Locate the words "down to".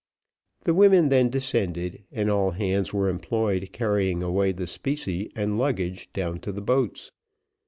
6.11-6.51